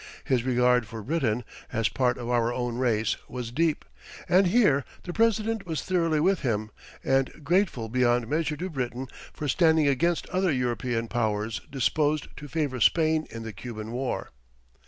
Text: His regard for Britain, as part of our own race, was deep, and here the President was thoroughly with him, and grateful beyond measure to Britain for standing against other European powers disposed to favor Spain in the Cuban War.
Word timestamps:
His 0.23 0.41
regard 0.41 0.87
for 0.87 1.03
Britain, 1.03 1.43
as 1.71 1.87
part 1.87 2.17
of 2.17 2.27
our 2.27 2.51
own 2.51 2.77
race, 2.79 3.17
was 3.27 3.51
deep, 3.51 3.85
and 4.27 4.47
here 4.47 4.83
the 5.03 5.13
President 5.13 5.67
was 5.67 5.83
thoroughly 5.83 6.19
with 6.19 6.39
him, 6.39 6.71
and 7.03 7.31
grateful 7.43 7.87
beyond 7.87 8.27
measure 8.27 8.57
to 8.57 8.69
Britain 8.71 9.05
for 9.31 9.47
standing 9.47 9.87
against 9.87 10.25
other 10.29 10.51
European 10.51 11.07
powers 11.07 11.61
disposed 11.69 12.35
to 12.37 12.47
favor 12.47 12.79
Spain 12.81 13.27
in 13.29 13.43
the 13.43 13.53
Cuban 13.53 13.91
War. 13.91 14.31